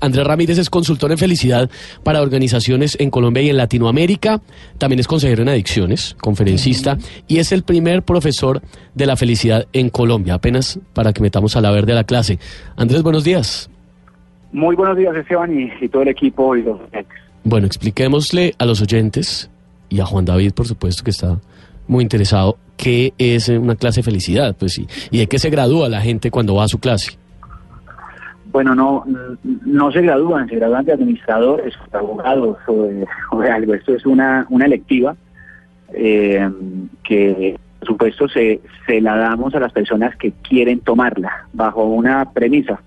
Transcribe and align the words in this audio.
Andrés 0.00 0.26
Ramírez 0.26 0.58
es 0.58 0.70
consultor 0.70 1.12
en 1.12 1.18
felicidad 1.18 1.70
para 2.02 2.22
organizaciones 2.22 2.96
en 3.00 3.10
Colombia 3.10 3.42
y 3.42 3.50
en 3.50 3.56
Latinoamérica. 3.56 4.40
También 4.78 5.00
es 5.00 5.06
consejero 5.06 5.42
en 5.42 5.48
adicciones, 5.48 6.16
conferencista 6.20 6.98
y 7.28 7.38
es 7.38 7.52
el 7.52 7.62
primer 7.62 8.02
profesor 8.02 8.62
de 8.94 9.06
la 9.06 9.16
felicidad 9.16 9.66
en 9.72 9.90
Colombia. 9.90 10.34
Apenas 10.34 10.78
para 10.92 11.12
que 11.12 11.20
metamos 11.20 11.56
a 11.56 11.60
la 11.60 11.70
verde 11.70 11.92
a 11.92 11.96
la 11.96 12.04
clase. 12.04 12.38
Andrés, 12.76 13.02
buenos 13.02 13.24
días. 13.24 13.70
Muy 14.52 14.76
buenos 14.76 14.96
días, 14.96 15.16
Esteban, 15.16 15.58
y, 15.58 15.70
y 15.84 15.88
todo 15.88 16.02
el 16.02 16.08
equipo 16.08 16.54
y 16.54 16.62
los 16.62 16.78
Bueno, 17.42 17.66
expliquémosle 17.66 18.54
a 18.58 18.66
los 18.66 18.82
oyentes 18.82 19.50
y 19.88 20.00
a 20.00 20.06
Juan 20.06 20.26
David, 20.26 20.52
por 20.52 20.66
supuesto, 20.66 21.02
que 21.02 21.10
está 21.10 21.40
muy 21.86 22.02
interesado, 22.02 22.58
qué 22.76 23.14
es 23.18 23.48
una 23.48 23.76
clase 23.76 24.00
de 24.00 24.04
felicidad, 24.04 24.56
pues 24.58 24.74
sí, 24.74 24.86
y 25.10 25.18
de 25.18 25.26
qué 25.26 25.38
se 25.38 25.50
gradúa 25.50 25.88
la 25.88 26.00
gente 26.00 26.30
cuando 26.30 26.54
va 26.54 26.64
a 26.64 26.68
su 26.68 26.78
clase. 26.78 27.18
Bueno, 28.52 28.74
no, 28.74 29.04
no 29.64 29.90
se 29.92 30.02
gradúan, 30.02 30.48
se 30.48 30.56
gradúan 30.56 30.84
de 30.84 30.92
administradores, 30.92 31.74
de 31.90 31.98
abogados 31.98 32.58
o 32.66 32.82
de, 32.82 33.06
o 33.30 33.40
de 33.40 33.50
algo. 33.50 33.74
Esto 33.74 33.94
es 33.94 34.04
una, 34.04 34.46
una 34.50 34.66
electiva 34.66 35.16
eh, 35.94 36.48
que, 37.02 37.58
por 37.80 37.88
supuesto, 37.88 38.28
se, 38.28 38.60
se 38.86 39.00
la 39.00 39.16
damos 39.16 39.54
a 39.54 39.60
las 39.60 39.72
personas 39.72 40.14
que 40.16 40.32
quieren 40.46 40.80
tomarla 40.80 41.48
bajo 41.52 41.84
una 41.84 42.30
premisa. 42.32 42.80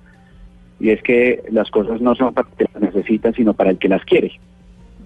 Y 0.80 0.90
es 0.92 1.02
que 1.02 1.44
las 1.52 1.72
cosas 1.72 2.00
no 2.00 2.14
son 2.16 2.34
para 2.34 2.48
el 2.50 2.56
que 2.58 2.66
las 2.74 2.84
necesita, 2.94 3.32
sino 3.34 3.54
para 3.54 3.72
el 3.72 3.78
que 3.80 3.90
las 3.90 4.04
quiere. 4.06 4.32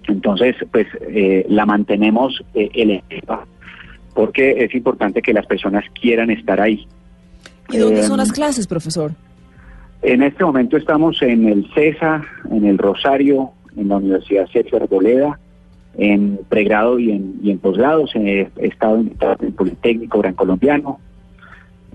Entonces, 0.08 0.56
pues 0.70 0.86
eh, 1.00 1.46
la 1.48 1.64
mantenemos 1.64 2.44
eh, 2.54 2.70
electiva 2.74 3.46
porque 4.14 4.64
es 4.64 4.74
importante 4.74 5.22
que 5.22 5.32
las 5.32 5.46
personas 5.46 5.84
quieran 5.98 6.30
estar 6.30 6.60
ahí. 6.60 6.86
¿Y 7.70 7.78
dónde 7.78 8.00
Eh, 8.00 8.02
son 8.02 8.18
las 8.18 8.32
clases, 8.32 8.66
profesor? 8.66 9.12
En 10.02 10.22
este 10.22 10.44
momento 10.44 10.76
estamos 10.76 11.20
en 11.22 11.46
el 11.46 11.66
CESA, 11.74 12.22
en 12.50 12.64
el 12.64 12.78
Rosario, 12.78 13.50
en 13.76 13.88
la 13.88 13.96
Universidad 13.96 14.46
Sergio 14.50 14.78
Arboleda, 14.78 15.38
en 15.98 16.38
pregrado 16.48 16.98
y 16.98 17.10
en, 17.10 17.34
y 17.42 17.50
en 17.50 17.58
posgrados. 17.58 18.14
He 18.14 18.48
estado 18.60 18.98
invitado 18.98 19.36
en 19.40 19.48
el 19.48 19.52
Politécnico 19.52 20.18
Gran 20.20 20.34
Colombiano, 20.34 20.98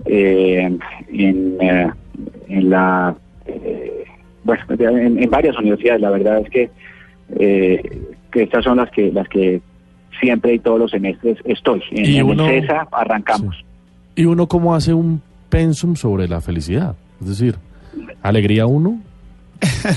eh, 0.04 0.78
en, 1.08 1.56
eh, 1.60 1.90
en 2.48 2.70
la 2.70 3.16
eh, 3.46 4.04
bueno, 4.44 4.62
en, 4.78 5.22
en 5.22 5.30
varias 5.30 5.58
universidades. 5.58 6.00
La 6.00 6.10
verdad 6.10 6.40
es 6.40 6.50
que, 6.50 6.70
eh, 7.40 8.02
que 8.30 8.42
estas 8.42 8.62
son 8.64 8.76
las 8.76 8.90
que 8.90 9.10
las 9.10 9.28
que 9.28 9.60
siempre 10.20 10.54
y 10.54 10.58
todos 10.60 10.78
los 10.78 10.90
semestres 10.92 11.38
estoy. 11.44 11.82
En, 11.90 12.06
Y 12.06 12.18
en 12.18 12.28
el 12.30 12.38
CESA 12.38 12.86
arrancamos. 12.92 13.64
¿Y 14.14 14.24
uno 14.26 14.46
cómo 14.46 14.76
hace 14.76 14.94
un 14.94 15.20
pensum 15.48 15.96
sobre 15.96 16.28
la 16.28 16.40
felicidad? 16.40 16.94
Es 17.20 17.28
decir, 17.28 17.56
alegría 18.22 18.66
uno. 18.66 19.00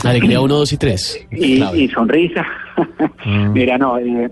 Alegría 0.06 0.40
1, 0.40 0.56
2 0.56 0.74
y 0.74 0.78
3. 0.78 1.28
y, 1.32 1.64
y 1.64 1.90
sonrisa. 1.90 2.46
Mira, 3.54 3.78
no, 3.78 3.98
eh, 3.98 4.32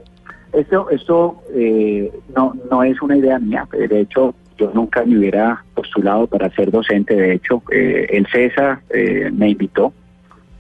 esto, 0.53 0.89
esto 0.89 1.41
eh, 1.53 2.11
no, 2.35 2.55
no 2.71 2.83
es 2.83 3.01
una 3.01 3.17
idea 3.17 3.37
mía. 3.37 3.67
De 3.71 4.01
hecho, 4.01 4.33
yo 4.57 4.71
nunca 4.73 5.03
me 5.05 5.17
hubiera 5.17 5.63
postulado 5.73 6.27
para 6.27 6.49
ser 6.51 6.71
docente. 6.71 7.15
De 7.15 7.33
hecho, 7.33 7.61
eh, 7.71 8.07
el 8.09 8.27
CESA 8.27 8.81
eh, 8.89 9.29
me 9.31 9.49
invitó 9.49 9.93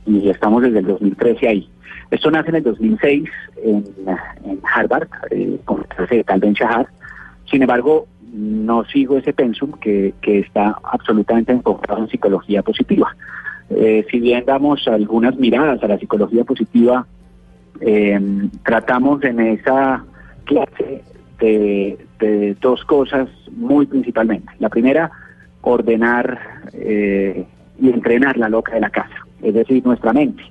y 0.05 0.29
estamos 0.29 0.63
desde 0.63 0.79
el 0.79 0.85
2013 0.87 1.47
ahí. 1.47 1.69
Esto 2.11 2.31
nace 2.31 2.49
en 2.49 2.55
el 2.55 2.63
2006 2.63 3.29
en, 3.63 3.83
en 4.45 4.59
Harvard, 4.73 5.09
eh, 5.31 5.57
con 5.65 5.81
la 5.81 5.95
clase 5.95 6.15
de 6.15 6.23
Tal 6.23 6.39
Ben 6.39 6.53
Shahar. 6.53 6.87
Sin 7.49 7.61
embargo, 7.61 8.07
no 8.37 8.85
sigo 8.85 9.17
ese 9.17 9.33
pensum 9.33 9.71
que, 9.73 10.13
que 10.21 10.39
está 10.39 10.77
absolutamente 10.83 11.51
enfocado 11.51 11.99
en 12.03 12.07
psicología 12.09 12.61
positiva. 12.61 13.15
Eh, 13.69 14.05
si 14.09 14.19
bien 14.19 14.43
damos 14.45 14.87
algunas 14.87 15.35
miradas 15.37 15.83
a 15.83 15.87
la 15.87 15.97
psicología 15.97 16.43
positiva, 16.43 17.05
eh, 17.81 18.19
tratamos 18.63 19.23
en 19.23 19.39
esa 19.39 20.05
clase 20.45 21.01
de, 21.39 21.97
de 22.19 22.55
dos 22.61 22.83
cosas 22.85 23.27
muy 23.51 23.85
principalmente. 23.85 24.51
La 24.59 24.69
primera, 24.69 25.11
ordenar 25.61 26.39
eh, 26.73 27.45
y 27.81 27.89
entrenar 27.89 28.37
la 28.37 28.49
loca 28.49 28.73
de 28.75 28.81
la 28.81 28.89
casa, 28.89 29.15
es 29.41 29.53
decir, 29.53 29.85
nuestra 29.85 30.13
mente. 30.13 30.43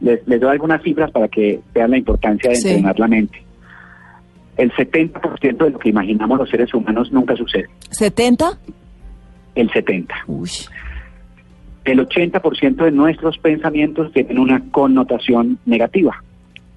Les, 0.00 0.26
les 0.26 0.40
doy 0.40 0.50
algunas 0.50 0.82
cifras 0.82 1.10
para 1.10 1.28
que 1.28 1.60
vean 1.74 1.90
la 1.92 1.98
importancia 1.98 2.50
de 2.50 2.56
Sí. 2.56 2.68
entrenar 2.68 2.98
la 2.98 3.08
mente. 3.08 3.42
El 4.56 4.72
70% 4.72 5.56
de 5.56 5.70
lo 5.70 5.78
que 5.78 5.88
imaginamos 5.88 6.38
los 6.38 6.50
seres 6.50 6.72
humanos 6.74 7.10
nunca 7.12 7.36
sucede. 7.36 7.68
¿70? 7.90 8.58
El 9.54 9.70
70%. 9.70 10.08
Uy. 10.26 10.50
el 11.84 12.06
80% 12.06 12.84
de 12.84 12.90
nuestros 12.92 13.38
pensamientos 13.38 14.12
tienen 14.12 14.38
una 14.38 14.62
connotación 14.70 15.58
negativa 15.64 16.22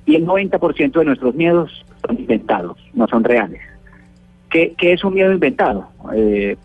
y 0.06 0.16
el 0.16 0.26
90% 0.26 0.92
de 0.92 1.06
nuestros 1.06 1.36
miedos 1.36 1.86
son 2.06 2.20
inventados, 2.20 2.78
no 2.94 3.08
son 3.08 3.24
reales. 3.24 3.62
¿Qué, 4.50 4.74
qué 4.78 4.94
es 4.94 5.04
un 5.04 5.14
miedo 5.14 5.32
inventado? 5.32 5.88
Eh, 6.14 6.58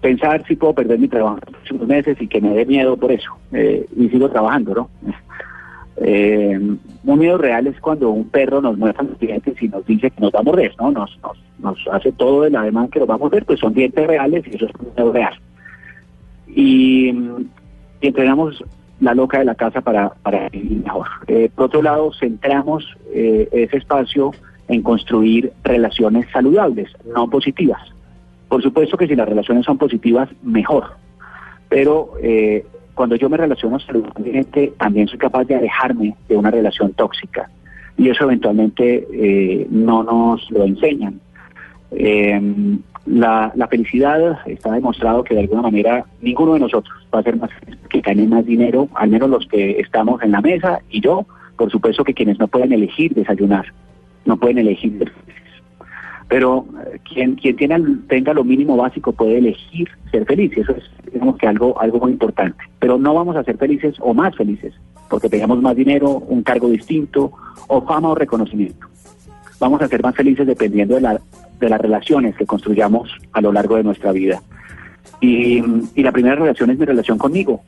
pensar 0.00 0.44
si 0.46 0.56
puedo 0.56 0.74
perder 0.74 0.98
mi 0.98 1.08
trabajo 1.08 1.36
en 1.36 1.40
los 1.46 1.54
próximos 1.60 1.88
meses 1.88 2.16
y 2.20 2.28
que 2.28 2.40
me 2.40 2.50
dé 2.50 2.66
miedo 2.66 2.96
por 2.96 3.12
eso 3.12 3.30
eh, 3.52 3.86
y 3.96 4.08
sigo 4.08 4.28
trabajando, 4.30 4.74
¿no? 4.74 4.90
Eh, 5.96 6.58
un 7.04 7.18
miedo 7.18 7.38
real 7.38 7.66
es 7.66 7.80
cuando 7.80 8.10
un 8.10 8.28
perro 8.28 8.60
nos 8.60 8.76
muestra 8.76 9.04
los 9.04 9.18
dientes 9.18 9.60
y 9.62 9.68
nos 9.68 9.86
dice 9.86 10.10
que 10.10 10.20
nos 10.20 10.32
va 10.32 10.40
a 10.40 10.42
morder, 10.42 10.74
¿no? 10.80 10.90
Nos, 10.90 11.18
nos, 11.22 11.38
nos 11.58 11.78
hace 11.92 12.12
todo 12.12 12.44
el 12.44 12.56
ademán 12.56 12.88
que 12.88 12.98
nos 12.98 13.08
va 13.08 13.14
a 13.14 13.18
morder, 13.18 13.44
pues 13.44 13.60
son 13.60 13.74
dientes 13.74 14.06
reales 14.06 14.44
y 14.46 14.56
eso 14.56 14.66
es 14.66 14.72
un 14.78 14.94
miedo 14.94 15.12
real 15.12 15.34
y, 16.54 17.12
mm, 17.12 17.46
y 18.00 18.06
entrenamos 18.06 18.62
la 19.00 19.14
loca 19.14 19.38
de 19.38 19.44
la 19.44 19.54
casa 19.54 19.80
para, 19.80 20.10
para 20.22 20.48
vivir 20.48 20.82
mejor. 20.84 21.06
Eh, 21.26 21.50
por 21.54 21.66
otro 21.66 21.82
lado, 21.82 22.12
centramos 22.18 22.84
eh, 23.12 23.48
ese 23.52 23.76
espacio 23.76 24.32
en 24.68 24.82
construir 24.82 25.52
relaciones 25.62 26.26
saludables, 26.32 26.88
no 27.14 27.28
positivas. 27.28 27.82
Por 28.48 28.62
supuesto 28.62 28.96
que 28.96 29.08
si 29.08 29.16
las 29.16 29.28
relaciones 29.28 29.66
son 29.66 29.78
positivas, 29.78 30.28
mejor. 30.42 30.84
Pero 31.68 32.12
eh, 32.22 32.64
cuando 32.94 33.16
yo 33.16 33.28
me 33.28 33.36
relaciono 33.36 33.78
saludablemente, 33.80 34.72
también 34.78 35.08
soy 35.08 35.18
capaz 35.18 35.44
de 35.44 35.56
alejarme 35.56 36.14
de 36.28 36.36
una 36.36 36.50
relación 36.50 36.92
tóxica. 36.92 37.50
Y 37.96 38.08
eso 38.08 38.24
eventualmente 38.24 39.06
eh, 39.12 39.66
no 39.70 40.02
nos 40.02 40.50
lo 40.50 40.64
enseñan. 40.64 41.20
Eh, 41.92 42.40
la, 43.06 43.52
la 43.54 43.68
felicidad 43.68 44.38
está 44.46 44.72
demostrado 44.72 45.22
que 45.24 45.34
de 45.34 45.40
alguna 45.40 45.62
manera 45.62 46.04
ninguno 46.22 46.54
de 46.54 46.60
nosotros 46.60 46.94
va 47.14 47.20
a 47.20 47.22
ser 47.22 47.36
más 47.36 47.50
que 47.90 48.00
gane 48.00 48.26
más 48.26 48.46
dinero, 48.46 48.88
al 48.94 49.10
menos 49.10 49.28
los 49.28 49.46
que 49.46 49.78
estamos 49.80 50.22
en 50.22 50.32
la 50.32 50.40
mesa 50.40 50.80
y 50.90 51.00
yo, 51.00 51.26
por 51.56 51.70
supuesto 51.70 52.02
que 52.02 52.14
quienes 52.14 52.38
no 52.38 52.48
pueden 52.48 52.72
elegir 52.72 53.14
desayunar, 53.14 53.66
no 54.24 54.36
pueden 54.36 54.58
elegir. 54.58 55.12
Pero 56.34 56.66
eh, 56.84 56.98
quien, 57.08 57.36
quien 57.36 57.54
tiene, 57.54 57.80
tenga 58.08 58.34
lo 58.34 58.42
mínimo 58.42 58.76
básico 58.76 59.12
puede 59.12 59.38
elegir 59.38 59.88
ser 60.10 60.24
feliz 60.26 60.52
y 60.56 60.62
eso 60.62 60.72
es 60.72 60.82
digamos 61.12 61.36
que 61.36 61.46
algo, 61.46 61.80
algo 61.80 62.00
muy 62.00 62.10
importante. 62.10 62.58
Pero 62.80 62.98
no 62.98 63.14
vamos 63.14 63.36
a 63.36 63.44
ser 63.44 63.56
felices 63.56 63.94
o 64.00 64.12
más 64.12 64.34
felices 64.34 64.74
porque 65.08 65.28
tengamos 65.28 65.62
más 65.62 65.76
dinero, 65.76 66.10
un 66.10 66.42
cargo 66.42 66.68
distinto 66.68 67.30
o 67.68 67.82
fama 67.82 68.08
o 68.08 68.14
reconocimiento 68.16 68.88
vamos 69.60 69.80
a 69.80 69.88
ser 69.88 70.02
más 70.02 70.14
felices 70.14 70.46
dependiendo 70.46 70.94
de, 70.96 71.00
la, 71.00 71.20
de 71.60 71.68
las 71.68 71.80
relaciones 71.80 72.36
que 72.36 72.46
construyamos 72.46 73.08
a 73.32 73.40
lo 73.40 73.52
largo 73.52 73.76
de 73.76 73.84
nuestra 73.84 74.12
vida. 74.12 74.42
Y, 75.20 75.62
y 75.94 76.02
la 76.02 76.12
primera 76.12 76.34
relación 76.34 76.70
es 76.70 76.78
mi 76.78 76.84
relación 76.84 77.16
conmigo, 77.16 77.62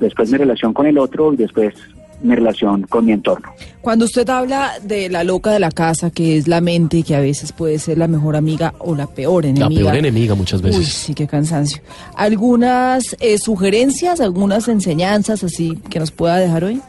después 0.00 0.30
mi 0.30 0.38
relación 0.38 0.72
con 0.74 0.86
el 0.86 0.98
otro 0.98 1.32
y 1.32 1.36
después 1.36 1.74
mi 2.22 2.34
relación 2.34 2.82
con 2.82 3.04
mi 3.06 3.12
entorno. 3.12 3.48
Cuando 3.80 4.04
usted 4.04 4.28
habla 4.28 4.72
de 4.82 5.08
la 5.08 5.22
loca 5.24 5.50
de 5.52 5.60
la 5.60 5.70
casa, 5.70 6.10
que 6.10 6.36
es 6.36 6.48
la 6.48 6.60
mente 6.60 7.02
que 7.02 7.14
a 7.14 7.20
veces 7.20 7.52
puede 7.52 7.78
ser 7.78 7.96
la 7.98 8.08
mejor 8.08 8.36
amiga 8.36 8.74
o 8.78 8.94
la 8.96 9.06
peor 9.06 9.44
La 9.44 9.50
enemiga. 9.50 9.82
peor 9.82 9.96
enemiga 9.96 10.34
muchas 10.34 10.60
Uy, 10.62 10.66
veces. 10.70 10.88
sí, 10.88 11.14
qué 11.14 11.26
cansancio. 11.26 11.82
¿Algunas 12.16 13.16
eh, 13.20 13.38
sugerencias, 13.38 14.20
algunas 14.20 14.68
enseñanzas 14.68 15.44
así 15.44 15.76
que 15.88 15.98
nos 16.00 16.10
pueda 16.10 16.36
dejar 16.38 16.64
hoy? 16.64 16.80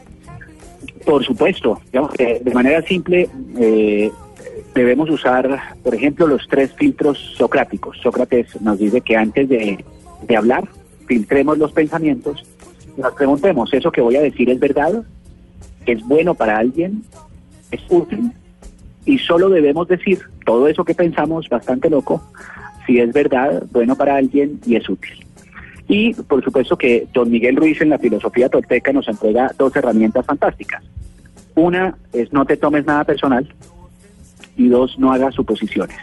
Por 1.04 1.24
supuesto, 1.24 1.80
digamos 1.92 2.10
que 2.12 2.40
de 2.44 2.54
manera 2.54 2.82
simple 2.82 3.28
eh, 3.58 4.10
debemos 4.74 5.08
usar, 5.10 5.76
por 5.82 5.94
ejemplo, 5.94 6.26
los 6.26 6.46
tres 6.48 6.72
filtros 6.76 7.18
socráticos. 7.38 7.96
Sócrates 8.02 8.60
nos 8.60 8.78
dice 8.78 9.00
que 9.00 9.16
antes 9.16 9.48
de, 9.48 9.82
de 10.26 10.36
hablar, 10.36 10.68
filtremos 11.06 11.56
los 11.58 11.72
pensamientos 11.72 12.44
nos 12.96 13.14
preguntemos, 13.14 13.72
¿eso 13.72 13.90
que 13.90 14.00
voy 14.00 14.16
a 14.16 14.20
decir 14.20 14.50
es 14.50 14.58
verdad? 14.60 15.02
¿Es 15.90 16.06
bueno 16.06 16.34
para 16.34 16.58
alguien? 16.58 17.02
¿Es 17.72 17.80
útil? 17.88 18.30
Y 19.04 19.18
solo 19.18 19.48
debemos 19.48 19.88
decir 19.88 20.20
todo 20.46 20.68
eso 20.68 20.84
que 20.84 20.94
pensamos, 20.94 21.48
bastante 21.48 21.90
loco, 21.90 22.22
si 22.86 23.00
es 23.00 23.12
verdad, 23.12 23.64
bueno 23.72 23.96
para 23.96 24.14
alguien 24.14 24.60
y 24.64 24.76
es 24.76 24.88
útil. 24.88 25.26
Y 25.88 26.14
por 26.14 26.44
supuesto 26.44 26.78
que 26.78 27.08
don 27.12 27.28
Miguel 27.28 27.56
Ruiz 27.56 27.80
en 27.80 27.88
la 27.90 27.98
filosofía 27.98 28.48
tolteca 28.48 28.92
nos 28.92 29.08
entrega 29.08 29.50
dos 29.58 29.74
herramientas 29.74 30.24
fantásticas. 30.24 30.84
Una 31.56 31.98
es 32.12 32.32
no 32.32 32.44
te 32.44 32.56
tomes 32.56 32.86
nada 32.86 33.02
personal 33.02 33.52
y 34.56 34.68
dos, 34.68 34.96
no 34.96 35.12
hagas 35.12 35.34
suposiciones. 35.34 35.98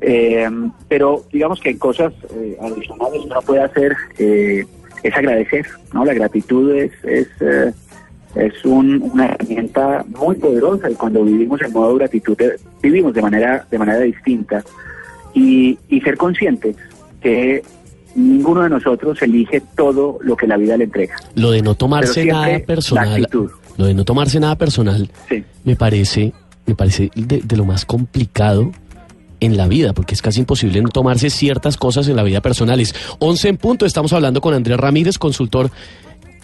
Eh, 0.00 0.48
pero 0.86 1.24
digamos 1.32 1.60
que 1.60 1.70
en 1.70 1.78
cosas 1.78 2.12
eh, 2.36 2.56
adicionales 2.60 3.22
uno 3.24 3.40
puede 3.42 3.62
hacer 3.62 3.96
eh, 4.18 4.64
es 5.04 5.14
agradecer, 5.14 5.66
¿no? 5.92 6.04
La 6.04 6.14
gratitud 6.14 6.74
es, 6.74 6.92
es, 7.04 7.28
eh, 7.40 7.72
es 8.34 8.64
un- 8.64 9.02
una 9.12 9.26
herramienta 9.26 10.04
muy 10.18 10.36
poderosa 10.36 10.90
y 10.90 10.94
cuando 10.94 11.22
vivimos 11.24 11.60
en 11.62 11.72
modo 11.72 11.94
gratitud 11.96 12.40
eh, 12.40 12.56
vivimos 12.82 13.14
de 13.14 13.22
manera, 13.22 13.66
de 13.70 13.78
manera 13.78 14.00
distinta 14.00 14.62
y, 15.34 15.78
y 15.88 16.00
ser 16.00 16.16
conscientes 16.16 16.76
que 17.20 17.62
ninguno 18.14 18.62
de 18.62 18.70
nosotros 18.70 19.20
elige 19.22 19.60
todo 19.76 20.18
lo 20.20 20.36
que 20.36 20.46
la 20.46 20.56
vida 20.56 20.76
le 20.76 20.84
entrega. 20.84 21.16
Lo 21.34 21.50
de 21.50 21.62
no 21.62 21.74
tomarse 21.74 22.24
nada 22.24 22.58
personal, 22.60 23.28
lo 23.76 23.84
de 23.86 23.94
no 23.94 24.04
tomarse 24.04 24.38
nada 24.40 24.56
personal, 24.56 25.10
Sí. 25.28 25.42
me 25.64 25.74
parece, 25.76 26.32
me 26.66 26.74
parece 26.74 27.10
de, 27.16 27.40
de 27.42 27.56
lo 27.56 27.64
más 27.64 27.84
complicado 27.84 28.70
en 29.40 29.56
la 29.56 29.66
vida, 29.66 29.92
porque 29.92 30.14
es 30.14 30.22
casi 30.22 30.40
imposible 30.40 30.80
no 30.80 30.88
tomarse 30.90 31.28
ciertas 31.28 31.76
cosas 31.76 32.08
en 32.08 32.16
la 32.16 32.22
vida 32.22 32.40
personales. 32.40 32.94
11 33.18 33.48
en 33.48 33.56
punto, 33.56 33.84
estamos 33.84 34.12
hablando 34.12 34.40
con 34.40 34.54
Andrés 34.54 34.78
Ramírez, 34.78 35.18
consultor 35.18 35.70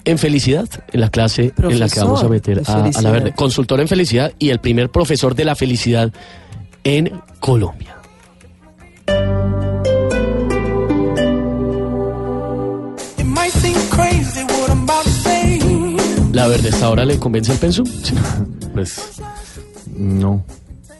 en 0.04 0.18
felicidad, 0.18 0.68
en 0.92 1.00
la 1.00 1.10
clase 1.10 1.52
en 1.56 1.78
la 1.78 1.88
que 1.88 2.00
vamos 2.00 2.22
a 2.22 2.28
meter 2.28 2.62
a, 2.66 2.84
a 2.84 3.02
la 3.02 3.10
verde. 3.10 3.32
Consultor 3.34 3.80
en 3.80 3.88
felicidad 3.88 4.32
y 4.38 4.50
el 4.50 4.60
primer 4.60 4.90
profesor 4.90 5.34
de 5.34 5.44
la 5.44 5.54
felicidad 5.54 6.12
en 6.84 7.20
Colombia. 7.40 7.96
¿La 16.32 16.46
verde 16.46 16.70
hasta 16.70 16.86
ahora 16.86 17.04
le 17.04 17.18
convence 17.18 17.52
el 17.52 17.58
pensum? 17.58 17.86
Sí. 17.86 18.14
Pues, 18.72 19.20
no. 19.94 20.44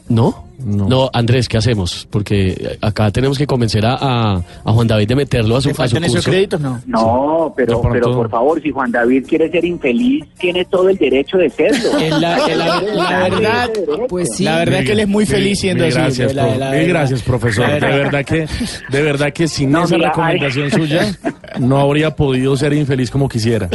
¿No? 0.08 0.49
No. 0.64 1.10
Andrés, 1.12 1.48
¿qué 1.48 1.56
hacemos? 1.58 2.06
Porque 2.10 2.76
acá 2.80 3.10
tenemos 3.10 3.38
que 3.38 3.46
convencer 3.46 3.84
a, 3.86 3.94
a- 3.94 4.42
a 4.64 4.72
Juan 4.72 4.86
David 4.86 5.08
de 5.08 5.16
meterlo 5.16 5.56
a 5.56 5.60
su, 5.60 5.68
¿Le 5.68 5.72
a 5.72 5.88
su 5.88 5.96
esos 5.96 6.10
curso. 6.10 6.30
créditos? 6.30 6.60
No. 6.60 6.80
No, 6.86 7.52
pero, 7.56 7.80
pronto- 7.80 7.90
pero 7.92 8.14
por 8.16 8.30
favor, 8.30 8.62
si 8.62 8.70
Juan 8.70 8.92
David 8.92 9.24
quiere 9.28 9.50
ser 9.50 9.64
infeliz, 9.64 10.24
tiene 10.38 10.64
todo 10.64 10.88
el 10.88 10.96
derecho 10.96 11.38
de 11.38 11.50
serlo. 11.50 11.90
La- 12.20 12.38
en 12.46 12.58
la- 12.58 12.80
la 12.82 13.28
verdad, 13.28 13.70
Pues 14.08 14.36
sí. 14.36 14.44
La 14.44 14.56
verdad 14.58 14.80
es 14.80 14.86
que 14.86 14.92
él 14.92 15.00
es 15.00 15.08
muy 15.08 15.26
feliz 15.26 15.60
siendo 15.60 15.84
mil 15.84 15.92
así. 15.96 16.00
Gracias, 16.22 16.34
mil 16.34 16.58
verdad. 16.58 16.86
gracias, 16.88 17.22
profesor. 17.22 17.66
De 17.70 17.80
verdad. 17.80 18.24
que, 18.24 18.46
de 18.90 19.02
verdad 19.02 19.32
que 19.32 19.48
sin 19.48 19.70
No, 19.70 19.84
esa 19.84 19.96
mira, 19.96 20.08
recomendación 20.10 20.64
ay. 20.66 20.70
suya 20.70 21.18
no 21.58 21.78
habría 21.78 22.14
podido 22.14 22.56
ser 22.56 22.72
infeliz 22.72 23.10
como 23.10 23.28
quisiera. 23.28 23.68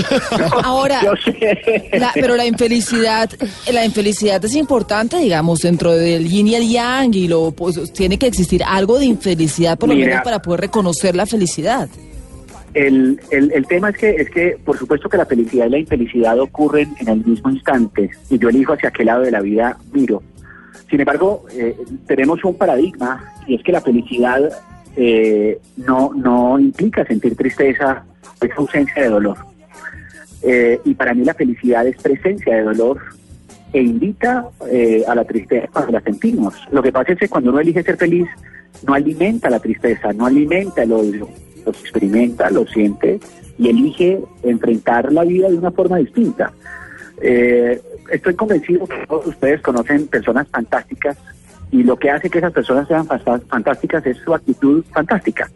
Ahora, 0.63 1.01
Yo 1.03 1.11
sé. 1.23 1.89
la- 1.93 2.11
pero 2.13 2.35
la 2.35 2.45
infelicidad, 2.45 3.29
la 3.71 3.85
infelicidad 3.85 4.43
es 4.43 4.55
importante, 4.55 5.17
digamos, 5.17 5.59
dentro 5.61 5.91
del 5.93 6.27
yin 6.29 6.47
y 6.47 6.55
el 6.55 6.67
y 7.11 7.27
lo, 7.27 7.51
pues, 7.51 7.93
tiene 7.93 8.17
que 8.17 8.27
existir 8.27 8.63
algo 8.63 8.99
de 8.99 9.05
infelicidad, 9.05 9.77
por 9.77 9.89
lo 9.89 9.95
Mira. 9.95 10.07
menos 10.07 10.23
para 10.23 10.41
poder 10.41 10.61
reconocer 10.61 11.15
la 11.15 11.25
felicidad. 11.25 11.89
El, 12.73 13.19
el, 13.31 13.51
el 13.53 13.65
tema 13.67 13.89
es 13.89 13.97
que, 13.97 14.09
es 14.09 14.29
que, 14.29 14.57
por 14.63 14.77
supuesto 14.77 15.07
que 15.07 15.17
la 15.17 15.25
felicidad 15.25 15.67
y 15.67 15.69
la 15.69 15.79
infelicidad 15.79 16.37
ocurren 16.39 16.93
en 16.99 17.07
el 17.07 17.25
mismo 17.25 17.49
instante 17.49 18.09
y 18.29 18.37
yo 18.37 18.49
elijo 18.49 18.73
hacia 18.73 18.91
qué 18.91 19.05
lado 19.05 19.21
de 19.21 19.31
la 19.31 19.39
vida 19.39 19.77
miro. 19.93 20.21
Sin 20.89 20.99
embargo, 20.99 21.45
eh, 21.53 21.75
tenemos 22.05 22.43
un 22.43 22.57
paradigma 22.57 23.33
y 23.47 23.55
es 23.55 23.63
que 23.63 23.71
la 23.71 23.81
felicidad 23.81 24.41
eh, 24.97 25.59
no, 25.77 26.11
no 26.13 26.59
implica 26.59 27.05
sentir 27.05 27.35
tristeza, 27.35 28.03
es 28.41 28.51
ausencia 28.57 29.03
de 29.03 29.09
dolor. 29.09 29.37
Eh, 30.41 30.79
y 30.83 30.93
para 30.93 31.13
mí 31.13 31.23
la 31.23 31.33
felicidad 31.33 31.87
es 31.87 31.95
presencia 32.01 32.55
de 32.55 32.63
dolor 32.63 32.99
e 33.75 33.81
invita 33.81 34.45
eh, 34.71 35.03
a 35.05 35.13
la 35.13 35.25
tristeza 35.25 35.67
cuando 35.67 35.91
la 35.91 35.99
sentimos. 35.99 36.53
Lo 36.71 36.81
que 36.81 36.93
pasa 36.93 37.11
es 37.11 37.19
que 37.19 37.27
cuando 37.27 37.49
uno 37.49 37.59
elige 37.59 37.83
ser 37.83 37.97
feliz, 37.97 38.25
no 38.87 38.93
alimenta 38.93 39.49
la 39.49 39.59
tristeza, 39.59 40.13
no 40.13 40.25
alimenta 40.25 40.83
el 40.83 40.93
odio, 40.93 41.27
lo 41.65 41.71
experimenta, 41.71 42.49
lo 42.49 42.65
siente 42.67 43.19
y 43.57 43.67
elige 43.67 44.21
enfrentar 44.43 45.11
la 45.11 45.25
vida 45.25 45.49
de 45.49 45.57
una 45.57 45.71
forma 45.71 45.97
distinta. 45.97 46.53
Eh, 47.21 47.81
estoy 48.09 48.35
convencido 48.35 48.87
que 48.87 49.05
todos 49.07 49.27
ustedes 49.27 49.61
conocen 49.61 50.07
personas 50.07 50.47
fantásticas 50.47 51.17
y 51.69 51.83
lo 51.83 51.97
que 51.97 52.11
hace 52.11 52.29
que 52.29 52.37
esas 52.37 52.53
personas 52.53 52.87
sean 52.87 53.05
fantásticas 53.05 54.05
es 54.05 54.15
su 54.19 54.33
actitud 54.33 54.85
fantástica. 54.93 55.49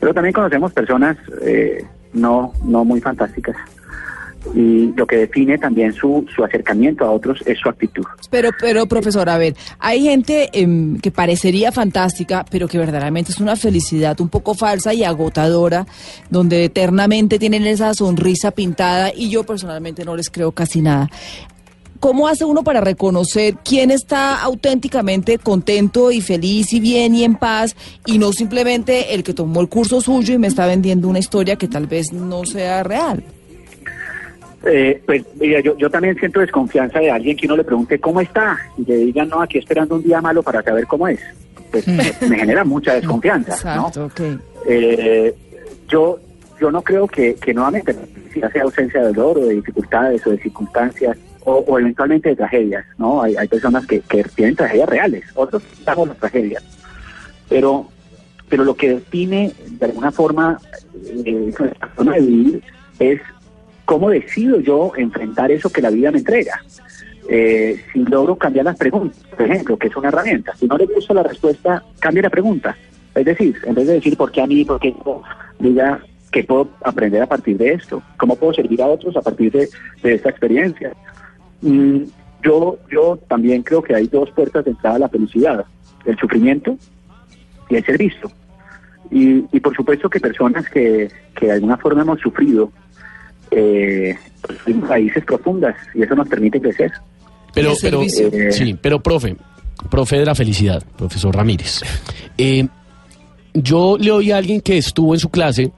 Pero 0.00 0.14
también 0.14 0.32
conocemos 0.32 0.72
personas 0.72 1.18
eh, 1.42 1.84
no, 2.14 2.54
no 2.64 2.86
muy 2.86 3.02
fantásticas 3.02 3.56
y 4.54 4.92
lo 4.96 5.06
que 5.06 5.16
define 5.16 5.58
también 5.58 5.92
su, 5.92 6.26
su 6.34 6.44
acercamiento 6.44 7.04
a 7.04 7.10
otros 7.10 7.40
es 7.46 7.58
su 7.58 7.68
actitud. 7.68 8.04
Pero, 8.30 8.50
pero, 8.60 8.86
profesor, 8.86 9.28
a 9.28 9.38
ver, 9.38 9.54
hay 9.78 10.02
gente 10.02 10.48
em, 10.52 10.98
que 10.98 11.10
parecería 11.10 11.72
fantástica, 11.72 12.44
pero 12.50 12.68
que 12.68 12.78
verdaderamente 12.78 13.32
es 13.32 13.40
una 13.40 13.56
felicidad 13.56 14.20
un 14.20 14.28
poco 14.28 14.54
falsa 14.54 14.94
y 14.94 15.04
agotadora, 15.04 15.86
donde 16.30 16.64
eternamente 16.64 17.38
tienen 17.38 17.66
esa 17.66 17.92
sonrisa 17.94 18.50
pintada 18.50 19.12
y 19.14 19.28
yo 19.28 19.44
personalmente 19.44 20.04
no 20.04 20.16
les 20.16 20.30
creo 20.30 20.52
casi 20.52 20.80
nada. 20.80 21.10
¿Cómo 22.00 22.28
hace 22.28 22.44
uno 22.44 22.62
para 22.62 22.80
reconocer 22.80 23.56
quién 23.64 23.90
está 23.90 24.40
auténticamente 24.40 25.38
contento 25.38 26.12
y 26.12 26.20
feliz 26.20 26.72
y 26.72 26.78
bien 26.78 27.12
y 27.12 27.24
en 27.24 27.34
paz 27.34 27.74
y 28.06 28.18
no 28.18 28.32
simplemente 28.32 29.14
el 29.14 29.24
que 29.24 29.34
tomó 29.34 29.60
el 29.60 29.68
curso 29.68 30.00
suyo 30.00 30.32
y 30.32 30.38
me 30.38 30.46
está 30.46 30.66
vendiendo 30.66 31.08
una 31.08 31.18
historia 31.18 31.56
que 31.56 31.66
tal 31.66 31.88
vez 31.88 32.12
no 32.12 32.46
sea 32.46 32.84
real? 32.84 33.24
Eh, 34.70 35.02
pues 35.06 35.24
mira, 35.40 35.60
yo, 35.60 35.76
yo 35.78 35.88
también 35.88 36.14
siento 36.18 36.40
desconfianza 36.40 36.98
de 36.98 37.10
alguien 37.10 37.36
que 37.36 37.46
uno 37.46 37.56
le 37.56 37.64
pregunte 37.64 37.98
cómo 37.98 38.20
está 38.20 38.58
y 38.76 38.84
le 38.84 38.96
digan, 38.96 39.28
no, 39.30 39.40
aquí 39.40 39.56
esperando 39.58 39.94
un 39.94 40.02
día 40.02 40.20
malo 40.20 40.42
para 40.42 40.62
saber 40.62 40.86
cómo 40.86 41.08
es. 41.08 41.20
Pues 41.70 41.86
me, 41.88 42.12
me 42.28 42.38
genera 42.38 42.64
mucha 42.64 42.94
desconfianza, 42.94 43.76
¿no? 43.76 43.88
Exacto, 43.88 44.04
ok. 44.06 44.40
Eh, 44.68 45.34
yo, 45.88 46.18
yo 46.60 46.70
no 46.70 46.82
creo 46.82 47.06
que, 47.06 47.34
que 47.36 47.54
nuevamente 47.54 47.94
la 47.94 48.00
felicidad 48.00 48.52
sea 48.52 48.62
ausencia 48.64 49.00
de 49.00 49.12
dolor 49.12 49.38
o 49.38 49.46
de 49.46 49.54
dificultades 49.54 50.26
o 50.26 50.30
de 50.30 50.38
circunstancias 50.38 51.16
o, 51.44 51.64
o 51.66 51.78
eventualmente 51.78 52.28
de 52.30 52.36
tragedias, 52.36 52.84
¿no? 52.98 53.22
Hay, 53.22 53.36
hay 53.36 53.48
personas 53.48 53.86
que, 53.86 54.00
que 54.00 54.22
tienen 54.34 54.54
tragedias 54.54 54.88
reales, 54.88 55.24
otros 55.34 55.62
estamos 55.72 56.08
las 56.08 56.18
tragedias. 56.18 56.62
Pero, 57.48 57.86
pero 58.50 58.64
lo 58.64 58.74
que 58.74 58.94
define 58.94 59.52
de 59.66 59.86
alguna 59.86 60.10
forma 60.10 60.58
eh, 61.24 61.52
nuestra 61.58 61.88
forma 61.88 62.14
de 62.14 62.20
vivir 62.20 62.62
es 62.98 63.20
cómo 63.88 64.10
decido 64.10 64.60
yo 64.60 64.92
enfrentar 64.98 65.50
eso 65.50 65.70
que 65.70 65.80
la 65.80 65.88
vida 65.88 66.10
me 66.10 66.18
entrega. 66.18 66.62
Eh, 67.26 67.82
si 67.90 68.04
logro 68.04 68.36
cambiar 68.36 68.66
las 68.66 68.76
preguntas, 68.76 69.18
por 69.30 69.40
ejemplo, 69.40 69.78
que 69.78 69.86
es 69.86 69.96
una 69.96 70.08
herramienta, 70.08 70.54
si 70.56 70.66
no 70.66 70.76
le 70.76 70.84
gusta 70.84 71.14
la 71.14 71.22
respuesta, 71.22 71.82
cambie 71.98 72.22
la 72.22 72.28
pregunta. 72.28 72.76
Es 73.14 73.24
decir, 73.24 73.56
en 73.64 73.74
vez 73.74 73.86
de 73.86 73.94
decir 73.94 74.14
por 74.18 74.30
qué 74.30 74.42
a 74.42 74.46
mí, 74.46 74.62
por 74.66 74.78
qué 74.78 74.92
yo, 74.92 75.22
diga 75.58 76.02
qué 76.30 76.44
puedo 76.44 76.68
aprender 76.84 77.22
a 77.22 77.26
partir 77.26 77.56
de 77.56 77.72
esto, 77.72 78.02
cómo 78.18 78.36
puedo 78.36 78.52
servir 78.52 78.82
a 78.82 78.88
otros 78.88 79.16
a 79.16 79.22
partir 79.22 79.50
de, 79.52 79.70
de 80.02 80.14
esta 80.14 80.28
experiencia. 80.28 80.92
Mm, 81.62 82.02
yo, 82.42 82.78
yo 82.90 83.18
también 83.26 83.62
creo 83.62 83.82
que 83.82 83.94
hay 83.94 84.06
dos 84.06 84.30
puertas 84.32 84.66
de 84.66 84.72
entrada 84.72 84.96
a 84.96 84.98
la 84.98 85.08
felicidad, 85.08 85.64
el 86.04 86.18
sufrimiento 86.18 86.76
y 87.70 87.76
el 87.76 87.86
servicio. 87.86 88.30
Y, 89.10 89.46
y 89.50 89.60
por 89.60 89.74
supuesto 89.74 90.10
que 90.10 90.20
personas 90.20 90.68
que, 90.68 91.08
que 91.34 91.46
de 91.46 91.52
alguna 91.52 91.78
forma 91.78 92.02
hemos 92.02 92.20
sufrido, 92.20 92.70
eh, 93.50 94.16
pues, 94.42 94.80
raíces 94.88 95.24
profundas 95.24 95.74
y 95.94 96.02
eso 96.02 96.14
nos 96.14 96.28
permite 96.28 96.60
crecer. 96.60 96.92
Pero, 97.54 97.72
pero. 97.80 98.02
Eh, 98.02 98.52
sí, 98.52 98.76
pero 98.80 99.00
profe, 99.00 99.36
profe 99.90 100.18
de 100.18 100.24
la 100.24 100.34
felicidad, 100.34 100.82
profesor 100.96 101.34
Ramírez. 101.34 101.80
eh, 102.36 102.66
yo 103.54 103.96
le 103.98 104.10
oí 104.12 104.30
a 104.30 104.36
alguien 104.36 104.60
que 104.60 104.78
estuvo 104.78 105.14
en 105.14 105.20
su 105.20 105.30
clase 105.30 105.72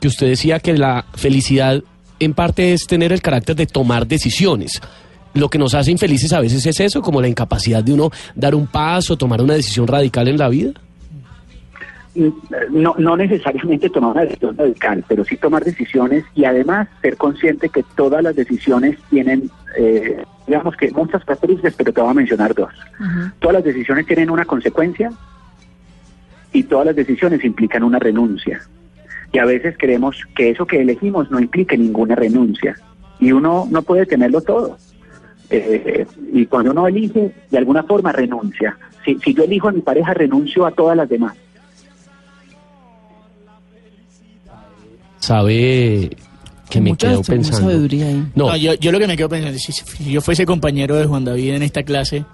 que 0.00 0.08
usted 0.08 0.28
decía 0.28 0.60
que 0.60 0.74
la 0.76 1.06
felicidad 1.14 1.82
en 2.20 2.34
parte 2.34 2.72
es 2.72 2.86
tener 2.86 3.12
el 3.12 3.22
carácter 3.22 3.56
de 3.56 3.66
tomar 3.66 4.06
decisiones. 4.06 4.80
Lo 5.32 5.48
que 5.48 5.58
nos 5.58 5.74
hace 5.74 5.90
infelices 5.90 6.32
a 6.32 6.40
veces 6.40 6.64
es 6.64 6.78
eso, 6.78 7.02
como 7.02 7.20
la 7.20 7.28
incapacidad 7.28 7.82
de 7.82 7.92
uno 7.92 8.10
dar 8.34 8.54
un 8.54 8.66
paso, 8.66 9.16
tomar 9.16 9.42
una 9.42 9.54
decisión 9.54 9.86
radical 9.86 10.28
en 10.28 10.38
la 10.38 10.48
vida. 10.48 10.72
No, 12.70 12.94
no 12.98 13.16
necesariamente 13.16 13.90
tomar 13.90 14.12
una 14.12 14.22
decisión 14.22 14.56
radical, 14.56 15.04
pero 15.08 15.24
sí 15.24 15.36
tomar 15.36 15.64
decisiones 15.64 16.24
y 16.34 16.44
además 16.44 16.88
ser 17.02 17.16
consciente 17.16 17.68
que 17.68 17.84
todas 17.96 18.22
las 18.22 18.36
decisiones 18.36 18.98
tienen, 19.10 19.50
eh, 19.76 20.22
digamos 20.46 20.76
que 20.76 20.90
muchas 20.92 21.24
características, 21.24 21.74
pero 21.74 21.92
te 21.92 22.00
voy 22.00 22.10
a 22.10 22.14
mencionar 22.14 22.54
dos. 22.54 22.72
Todas 23.40 23.54
las 23.54 23.64
decisiones 23.64 24.06
tienen 24.06 24.30
una 24.30 24.44
consecuencia 24.44 25.10
y 26.52 26.62
todas 26.62 26.86
las 26.86 26.96
decisiones 26.96 27.44
implican 27.44 27.82
una 27.82 27.98
renuncia. 27.98 28.60
Y 29.32 29.38
a 29.38 29.44
veces 29.44 29.74
creemos 29.76 30.16
que 30.36 30.50
eso 30.50 30.66
que 30.66 30.80
elegimos 30.80 31.30
no 31.30 31.40
implique 31.40 31.76
ninguna 31.76 32.14
renuncia. 32.14 32.76
Y 33.18 33.32
uno 33.32 33.66
no 33.68 33.82
puede 33.82 34.06
tenerlo 34.06 34.40
todo. 34.40 34.78
Eh, 35.50 36.06
y 36.32 36.46
cuando 36.46 36.70
uno 36.70 36.86
elige, 36.86 37.34
de 37.50 37.58
alguna 37.58 37.82
forma 37.82 38.12
renuncia. 38.12 38.78
Si, 39.04 39.18
si 39.18 39.34
yo 39.34 39.42
elijo 39.42 39.68
a 39.68 39.72
mi 39.72 39.80
pareja, 39.80 40.14
renuncio 40.14 40.64
a 40.64 40.70
todas 40.70 40.96
las 40.96 41.08
demás. 41.08 41.34
Sabe 45.26 46.16
que 46.70 46.80
me 46.80 46.96
quedo 46.96 47.16
mucha 47.18 47.32
pensando. 47.32 47.68
sabiduría 47.70 48.06
ahí. 48.06 48.26
No, 48.34 48.48
No, 48.48 48.56
yo, 48.56 48.74
yo 48.74 48.92
lo 48.92 48.98
que 48.98 49.06
me 49.06 49.16
quedo 49.16 49.28
pensando, 49.28 49.58
si, 49.58 49.72
si 49.72 50.10
yo 50.10 50.20
fuese 50.20 50.44
compañero 50.46 50.96
de 50.96 51.06
Juan 51.06 51.24
David 51.24 51.54
en 51.54 51.62
esta 51.62 51.82
clase, 51.82 52.24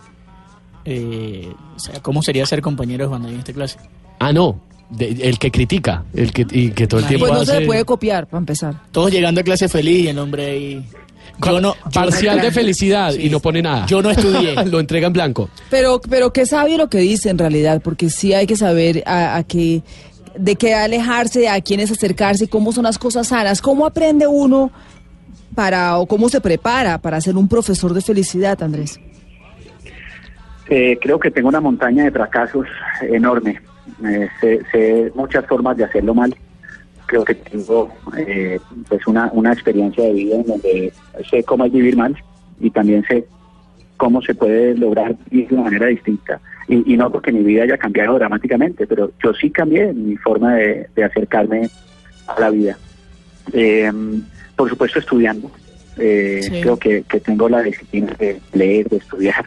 eh, 0.84 1.48
o 1.76 1.78
sea, 1.78 2.00
¿cómo 2.00 2.22
sería 2.22 2.46
ser 2.46 2.60
compañero 2.62 3.04
de 3.04 3.08
Juan 3.08 3.22
David 3.22 3.34
en 3.34 3.40
esta 3.40 3.52
clase? 3.52 3.78
ah, 4.18 4.32
no. 4.32 4.60
de- 4.90 5.16
el 5.28 5.38
que 5.38 5.50
critica, 5.52 6.04
el 6.14 6.32
que, 6.32 6.44
y 6.50 6.70
que 6.70 6.86
todo 6.88 6.98
el 7.00 7.06
tiempo 7.06 7.26
Pues 7.26 7.38
no 7.38 7.44
se 7.44 7.52
hace 7.52 7.60
le 7.60 7.66
puede 7.66 7.84
copiar, 7.84 8.26
para 8.26 8.38
empezar. 8.40 8.74
Todos 8.90 9.12
llegando 9.12 9.40
a 9.40 9.44
clase 9.44 9.68
feliz 9.68 10.04
y 10.04 10.08
el 10.08 10.18
hombre 10.18 10.46
ahí... 10.50 10.84
Yo 11.42 11.60
no, 11.60 11.74
yo 11.74 11.90
parcial 11.92 12.38
no- 12.38 12.42
de 12.42 12.50
felicidad 12.50 13.12
Sí. 13.12 13.26
y 13.26 13.30
no 13.30 13.38
pone 13.40 13.62
nada. 13.62 13.86
Yo 13.86 14.02
no 14.02 14.10
estudié. 14.10 14.54
Lo 14.66 14.80
entrega 14.80 15.06
en 15.06 15.12
blanco. 15.12 15.48
Pero, 15.70 16.00
pero 16.00 16.32
qué 16.32 16.44
sabio 16.44 16.76
lo 16.76 16.90
que 16.90 16.98
dice 16.98 17.30
en 17.30 17.38
realidad, 17.38 17.80
porque 17.82 18.10
sí 18.10 18.34
hay 18.34 18.46
que 18.48 18.56
saber 18.56 19.02
a, 19.06 19.36
a 19.36 19.44
qué, 19.44 19.82
de 20.36 20.56
qué 20.56 20.74
alejarse, 20.74 21.48
a 21.48 21.60
quiénes 21.60 21.90
acercarse, 21.90 22.48
cómo 22.48 22.72
son 22.72 22.84
las 22.84 22.98
cosas 22.98 23.28
sanas, 23.28 23.60
cómo 23.60 23.86
aprende 23.86 24.26
uno 24.26 24.70
para, 25.54 25.98
o 25.98 26.06
cómo 26.06 26.28
se 26.28 26.40
prepara 26.40 26.98
para 26.98 27.20
ser 27.20 27.36
un 27.36 27.48
profesor 27.48 27.92
de 27.92 28.00
felicidad, 28.00 28.62
Andrés. 28.62 29.00
Eh, 30.68 30.98
creo 31.00 31.18
que 31.18 31.30
tengo 31.30 31.48
una 31.48 31.60
montaña 31.60 32.04
de 32.04 32.12
fracasos 32.12 32.66
enorme. 33.02 33.60
Eh, 34.04 34.28
sé, 34.40 34.60
sé 34.70 35.12
muchas 35.14 35.44
formas 35.46 35.76
de 35.76 35.84
hacerlo 35.84 36.14
mal. 36.14 36.34
Creo 37.06 37.24
que 37.24 37.34
tengo 37.34 37.90
eh, 38.16 38.60
pues 38.88 39.04
una, 39.08 39.30
una 39.32 39.52
experiencia 39.52 40.04
de 40.04 40.12
vida 40.12 40.36
en 40.36 40.46
donde 40.46 40.92
sé 41.28 41.42
cómo 41.42 41.64
es 41.64 41.72
vivir 41.72 41.96
mal 41.96 42.16
y 42.60 42.70
también 42.70 43.04
sé 43.08 43.26
cómo 43.96 44.22
se 44.22 44.34
puede 44.34 44.76
lograr 44.76 45.16
vivir 45.28 45.48
de 45.48 45.54
una 45.56 45.64
manera 45.64 45.86
distinta. 45.86 46.40
Y, 46.70 46.94
y 46.94 46.96
no 46.96 47.10
porque 47.10 47.32
mi 47.32 47.42
vida 47.42 47.64
haya 47.64 47.76
cambiado 47.76 48.16
dramáticamente, 48.16 48.86
pero 48.86 49.12
yo 49.22 49.34
sí 49.34 49.50
cambié 49.50 49.92
mi 49.92 50.16
forma 50.16 50.54
de, 50.54 50.88
de 50.94 51.04
acercarme 51.04 51.68
a 52.28 52.40
la 52.40 52.50
vida. 52.50 52.78
Eh, 53.52 53.90
por 54.56 54.68
supuesto 54.68 54.98
estudiando. 55.00 55.50
Eh, 55.98 56.40
Sí. 56.42 56.60
Creo 56.62 56.76
que, 56.78 57.02
que 57.02 57.20
tengo 57.20 57.48
la 57.48 57.62
disciplina 57.62 58.14
de 58.18 58.40
leer, 58.52 58.88
de 58.88 58.96
estudiar. 58.98 59.44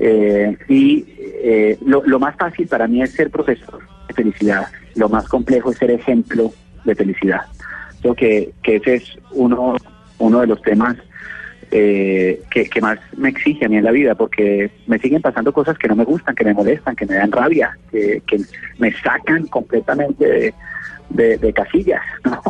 Eh, 0.00 0.56
y 0.68 1.04
eh, 1.42 1.78
lo, 1.84 2.02
lo 2.06 2.18
más 2.18 2.34
fácil 2.36 2.66
para 2.66 2.86
mí 2.88 3.02
es 3.02 3.12
ser 3.12 3.30
profesor 3.30 3.80
de 4.08 4.14
felicidad. 4.14 4.66
Lo 4.94 5.08
más 5.08 5.28
complejo 5.28 5.70
es 5.70 5.78
ser 5.78 5.90
ejemplo 5.90 6.52
de 6.84 6.94
felicidad. 6.94 7.42
Creo 8.00 8.14
que, 8.14 8.52
que 8.62 8.76
ese 8.76 8.94
es 8.96 9.18
uno, 9.32 9.76
uno 10.18 10.40
de 10.40 10.46
los 10.46 10.62
temas 10.62 10.96
eh, 11.70 12.42
que, 12.50 12.68
que 12.68 12.80
más 12.80 12.98
me 13.16 13.28
exige 13.28 13.64
a 13.64 13.68
mí 13.68 13.76
en 13.76 13.84
la 13.84 13.92
vida, 13.92 14.14
porque 14.14 14.70
me 14.86 14.98
siguen 14.98 15.22
pasando 15.22 15.52
cosas 15.52 15.78
que 15.78 15.88
no 15.88 15.96
me 15.96 16.04
gustan, 16.04 16.34
que 16.34 16.44
me 16.44 16.54
molestan, 16.54 16.96
que 16.96 17.06
me 17.06 17.14
dan 17.14 17.30
rabia, 17.30 17.76
que, 17.90 18.22
que 18.26 18.38
me 18.78 18.92
sacan 18.92 19.46
completamente 19.46 20.52
de, 21.10 21.52
casillas. 21.52 22.02
¿no? 22.24 22.42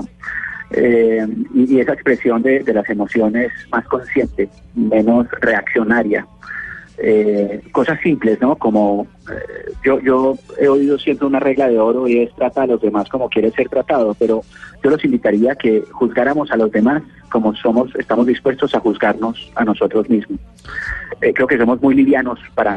Eh, 0.73 1.27
y, 1.55 1.75
y 1.75 1.81
esa 1.81 1.93
expresión 1.93 2.43
de, 2.43 2.61
de 2.61 2.73
las 2.73 2.89
emociones 2.89 3.53
más 3.71 3.85
consciente, 3.87 4.49
menos 4.75 5.27
reaccionaria. 5.41 6.27
Eh, 7.03 7.63
cosas 7.73 7.99
simples, 8.03 8.39
¿no? 8.43 8.57
Como 8.57 9.07
eh, 9.31 9.73
yo, 9.83 10.01
yo 10.01 10.35
he 10.59 10.69
oído 10.69 10.99
siempre 10.99 11.27
una 11.27 11.41
regla 11.41 11.67
de 11.67 11.79
oro 11.79 12.07
y 12.07 12.19
es 12.19 12.35
trata 12.35 12.65
a 12.65 12.67
los 12.67 12.83
demás 12.83 13.09
como 13.09 13.31
quieres 13.31 13.55
ser 13.55 13.71
tratado, 13.71 14.15
pero 14.19 14.43
yo 14.85 14.91
los 14.91 15.03
invitaría 15.03 15.53
a 15.53 15.55
que 15.55 15.83
juzgáramos 15.93 16.51
a 16.51 16.59
los 16.59 16.71
demás 16.71 17.03
como 17.31 17.55
somos, 17.55 17.91
estamos 17.97 18.27
dispuestos 18.27 18.75
a 18.75 18.81
juzgarnos 18.81 19.51
a 19.55 19.65
nosotros 19.65 20.11
mismos. 20.11 20.39
Eh, 21.23 21.33
creo 21.33 21.47
que 21.47 21.57
somos 21.57 21.81
muy 21.81 21.95
livianos 21.95 22.39
para 22.55 22.77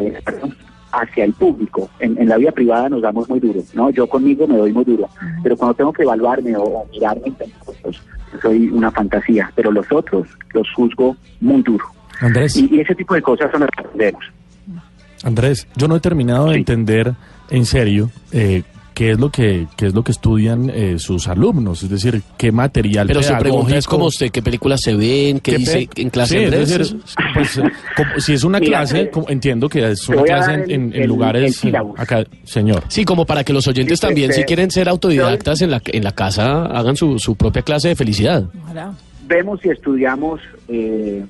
hacia 0.94 1.26
el 1.26 1.34
público. 1.34 1.90
En, 2.00 2.18
en 2.18 2.30
la 2.30 2.38
vida 2.38 2.54
privada 2.54 2.88
nos 2.88 3.02
damos 3.02 3.28
muy 3.28 3.42
duro, 3.42 3.60
¿no? 3.74 3.90
Yo 3.90 4.08
conmigo 4.08 4.48
me 4.48 4.56
doy 4.56 4.72
muy 4.72 4.86
duro, 4.86 5.10
pero 5.42 5.58
cuando 5.58 5.74
tengo 5.74 5.92
que 5.92 6.04
evaluarme 6.04 6.56
o, 6.56 6.64
o 6.64 6.88
mirarme, 6.92 7.34
pues, 7.82 8.02
soy 8.42 8.70
una 8.70 8.90
fantasía, 8.90 9.52
pero 9.54 9.70
los 9.70 9.92
otros 9.92 10.30
los 10.54 10.72
juzgo 10.74 11.18
muy 11.42 11.62
duro. 11.62 11.86
Andrés, 12.26 12.56
Y, 12.58 12.70
y 12.76 12.80
ese 12.82 12.96
tipo 12.96 13.14
de 13.16 13.22
cosas 13.22 13.52
son 13.52 13.62
las 13.62 13.70
que 13.70 13.82
aprendemos. 13.82 14.24
Andrés, 15.24 15.68
yo 15.76 15.88
no 15.88 15.96
he 15.96 16.00
terminado 16.00 16.48
de 16.48 16.54
Sí. 16.54 16.60
entender 16.60 17.14
en 17.50 17.66
serio 17.66 18.10
eh, 18.32 18.64
qué 18.94 19.12
es 19.12 19.20
lo 19.20 19.30
que 19.32 19.68
qué 19.78 19.88
es 19.88 19.94
lo 19.96 20.04
que 20.04 20.12
estudian 20.12 20.70
eh, 20.70 21.00
sus 21.00 21.28
alumnos, 21.28 21.82
es 21.82 21.90
decir, 21.90 22.22
qué 22.38 22.52
material 22.52 23.08
Pero 23.08 23.24
su 23.24 23.34
pregunta 23.38 23.76
es 23.78 23.88
como 23.88 24.06
usted, 24.06 24.30
¿qué 24.32 24.42
películas 24.42 24.82
se 24.82 24.94
ven? 24.96 25.40
¿Qué, 25.40 25.54
qué 25.54 25.58
dice 25.60 25.90
en 25.96 26.10
clase 26.10 26.38
Sí, 26.38 26.44
es 26.44 26.46
Andrés? 26.46 26.70
decir, 26.70 26.98
pues, 27.34 27.62
como- 27.98 28.20
si 28.20 28.34
es 28.34 28.44
una 28.44 28.60
Mira, 28.60 28.80
clase, 28.80 29.02
eh, 29.02 29.10
como- 29.10 29.30
entiendo 29.30 29.70
que 29.70 29.92
es 29.92 30.08
una 30.10 30.24
clase 30.24 30.54
en, 30.54 30.62
el- 30.64 30.72
en- 30.72 30.94
en 30.94 31.02
el- 31.04 31.08
lugares 31.08 31.64
el 31.64 31.74
eh, 31.74 31.80
acá, 31.98 32.24
señor. 32.44 32.84
Sí, 32.90 33.06
como 33.06 33.26
para 33.26 33.44
que 33.46 33.54
los 33.54 33.66
oyentes 33.68 34.00
Sí, 34.00 34.06
también, 34.06 34.30
este, 34.30 34.42
si 34.42 34.46
quieren 34.48 34.70
ser 34.72 34.90
autodidactas 34.90 35.62
en 35.62 35.72
la, 35.72 35.82
en 35.86 36.04
la 36.04 36.12
casa, 36.12 36.66
hagan 36.66 36.96
su, 36.98 37.18
su 37.18 37.36
propia 37.36 37.62
clase 37.62 37.88
de 37.90 37.96
felicidad. 37.96 38.44
Ojalá. 38.64 38.94
Vemos 39.26 39.64
y 39.64 39.70
estudiamos 39.70 40.42
eh, 40.68 41.24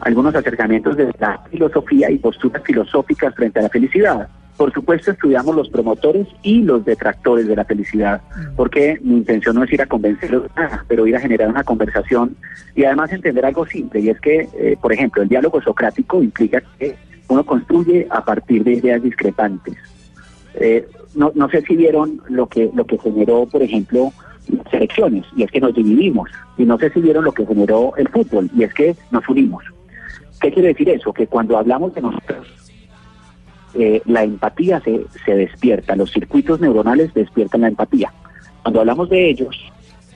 algunos 0.00 0.34
acercamientos 0.34 0.96
de 0.96 1.12
la 1.18 1.40
filosofía 1.50 2.10
y 2.10 2.18
posturas 2.18 2.62
filosóficas 2.62 3.34
frente 3.34 3.60
a 3.60 3.62
la 3.62 3.68
felicidad. 3.68 4.28
Por 4.56 4.72
supuesto, 4.72 5.10
estudiamos 5.10 5.54
los 5.54 5.68
promotores 5.68 6.26
y 6.42 6.62
los 6.62 6.82
detractores 6.84 7.46
de 7.46 7.56
la 7.56 7.64
felicidad, 7.66 8.22
porque 8.56 8.98
mi 9.02 9.18
intención 9.18 9.54
no 9.54 9.64
es 9.64 9.72
ir 9.72 9.82
a 9.82 9.86
convencerlos 9.86 10.44
de 10.44 10.48
nada, 10.56 10.84
pero 10.88 11.06
ir 11.06 11.14
a 11.14 11.20
generar 11.20 11.50
una 11.50 11.62
conversación 11.62 12.36
y 12.74 12.84
además 12.84 13.12
entender 13.12 13.44
algo 13.44 13.66
simple, 13.66 14.00
y 14.00 14.08
es 14.08 14.18
que, 14.18 14.48
eh, 14.58 14.78
por 14.80 14.94
ejemplo, 14.94 15.22
el 15.22 15.28
diálogo 15.28 15.60
socrático 15.60 16.22
implica 16.22 16.62
que 16.78 16.96
uno 17.28 17.44
construye 17.44 18.06
a 18.08 18.24
partir 18.24 18.64
de 18.64 18.74
ideas 18.74 19.02
discrepantes. 19.02 19.76
Eh, 20.54 20.88
no, 21.14 21.32
no 21.34 21.50
sé 21.50 21.60
si 21.62 21.76
vieron 21.76 22.22
lo 22.30 22.46
que, 22.46 22.70
lo 22.74 22.86
que 22.86 22.98
generó, 22.98 23.46
por 23.46 23.62
ejemplo, 23.62 24.10
las 24.48 24.72
elecciones, 24.72 25.26
y 25.36 25.42
es 25.42 25.50
que 25.50 25.60
nos 25.60 25.74
dividimos. 25.74 26.30
Y 26.56 26.64
no 26.64 26.78
sé 26.78 26.88
si 26.90 27.00
vieron 27.02 27.24
lo 27.24 27.32
que 27.32 27.44
generó 27.44 27.94
el 27.96 28.08
fútbol, 28.08 28.48
y 28.56 28.62
es 28.62 28.72
que 28.72 28.96
nos 29.10 29.28
unimos. 29.28 29.64
¿Qué 30.40 30.52
quiere 30.52 30.68
decir 30.68 30.88
eso? 30.88 31.12
Que 31.12 31.26
cuando 31.26 31.56
hablamos 31.56 31.94
de 31.94 32.02
nosotros, 32.02 32.46
eh, 33.74 34.02
la 34.06 34.22
empatía 34.22 34.80
se, 34.80 35.06
se 35.24 35.34
despierta, 35.34 35.96
los 35.96 36.10
circuitos 36.10 36.60
neuronales 36.60 37.12
despiertan 37.14 37.62
la 37.62 37.68
empatía. 37.68 38.12
Cuando 38.62 38.80
hablamos 38.80 39.08
de 39.10 39.30
ellos, 39.30 39.56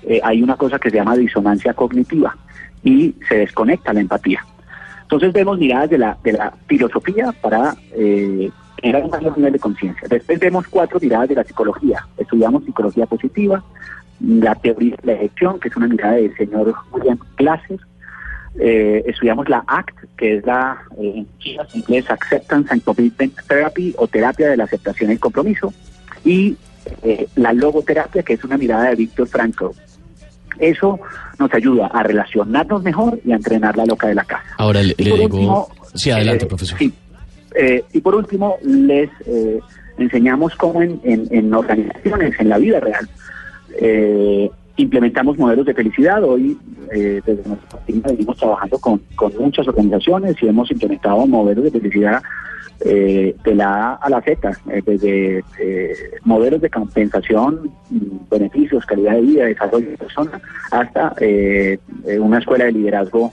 eh, 0.03 0.21
hay 0.23 0.43
una 0.43 0.57
cosa 0.57 0.79
que 0.79 0.91
se 0.91 0.97
llama 0.97 1.17
disonancia 1.17 1.75
cognitiva 1.75 2.37
y 2.83 3.15
se 3.29 3.37
desconecta 3.37 3.93
la 3.93 4.01
empatía. 4.01 4.45
Entonces 5.03 5.33
vemos 5.33 5.59
miradas 5.59 5.91
de 5.91 5.99
la, 5.99 6.17
de 6.23 6.33
la 6.33 6.53
filosofía 6.67 7.33
para 7.41 7.75
eh, 7.93 8.51
generar 8.81 9.05
un 9.05 9.11
mayor 9.11 9.37
nivel 9.37 9.53
de 9.53 9.59
conciencia. 9.59 10.09
Después 10.09 10.39
vemos 10.39 10.67
cuatro 10.69 10.99
miradas 11.01 11.29
de 11.29 11.35
la 11.35 11.45
psicología. 11.45 12.07
Estudiamos 12.17 12.65
psicología 12.65 13.07
positiva, 13.07 13.63
la 14.21 14.55
teoría 14.55 14.97
de 15.03 15.13
la 15.13 15.19
elección, 15.19 15.59
que 15.59 15.69
es 15.69 15.77
una 15.77 15.89
mirada 15.89 16.15
del 16.15 16.35
señor 16.37 16.75
William 16.93 17.19
Glasser. 17.37 17.79
Eh, 18.59 19.05
estudiamos 19.07 19.49
la 19.49 19.63
ACT, 19.67 19.97
que 20.17 20.37
es 20.37 20.45
la, 20.47 20.79
eh, 20.99 21.25
en 21.45 21.67
inglés, 21.75 22.11
Acceptance 22.11 22.73
and 22.73 22.83
Commitment 22.83 23.35
Therapy, 23.47 23.95
o 23.97 24.07
terapia 24.09 24.49
de 24.51 24.57
la 24.57 24.65
aceptación 24.65 25.11
y 25.11 25.15
el 25.15 25.21
compromiso. 25.21 25.73
Y 26.25 26.57
eh, 27.03 27.27
la 27.37 27.53
logoterapia, 27.53 28.23
que 28.23 28.35
es 28.35 28.45
una 28.45 28.59
mirada 28.59 28.91
de 28.91 28.97
Víctor 28.97 29.29
Frankl. 29.29 29.67
Eso 30.59 30.99
nos 31.39 31.55
ayuda 31.55 31.87
a 31.87 32.03
relacionarnos 32.03 32.83
mejor 32.83 33.19
y 33.25 33.33
a 33.33 33.37
entrenar 33.37 33.77
la 33.77 33.87
loca 33.87 34.09
de 34.09 34.15
la 34.15 34.25
casa. 34.25 34.45
Ahora 34.59 34.83
le, 34.83 34.95
le 34.99 35.05
digo... 35.05 35.25
último, 35.25 35.69
sí, 35.95 36.11
adelante, 36.11 36.45
eh, 36.45 36.49
profesor. 36.49 36.79
sí. 36.79 36.93
Eh, 37.57 37.83
y 37.93 38.01
por 38.01 38.15
último, 38.15 38.57
les 38.63 39.11
enseñamos 39.99 40.55
cómo 40.57 40.83
en, 40.83 41.01
en- 41.05 41.27
en 41.31 41.53
organizaciones, 41.55 42.39
en 42.39 42.49
la 42.49 42.59
vida 42.59 42.79
real, 42.81 43.09
eh, 43.81 44.51
implementamos 44.83 45.39
modelos 45.39 45.67
de 45.67 45.75
felicidad. 45.75 46.23
Hoy, 46.25 46.57
eh, 46.93 47.21
desde 47.25 47.49
nuestra 47.49 47.79
oficina, 47.79 48.09
venimos 48.09 48.37
trabajando 48.37 48.79
con, 48.79 49.01
con 49.15 49.33
muchas 49.39 49.67
organizaciones 49.69 50.37
y 50.43 50.49
hemos 50.49 50.71
implementado 50.71 51.27
modelos 51.27 51.65
de 51.65 51.71
felicidad 51.71 52.23
eh, 52.85 53.37
de 53.45 53.55
la 53.55 53.93
A 53.93 53.95
a 53.97 54.11
la 54.11 54.21
Z, 54.23 54.51
eh, 54.71 54.83
desde 54.85 55.45
eh, 55.59 55.95
modelos 56.25 56.61
de 56.61 56.71
compensación, 56.71 57.71
beneficios, 58.31 58.87
calidad 58.87 59.15
de 59.15 59.21
vida, 59.21 59.45
desarrollo 59.45 59.91
de 59.91 59.99
persona, 59.99 60.41
hasta 60.71 61.15
eh, 61.21 61.79
una 62.19 62.39
escuela 62.39 62.65
de 62.65 62.73
liderazgo 62.73 63.33